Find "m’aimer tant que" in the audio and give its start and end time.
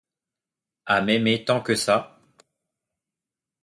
1.03-1.75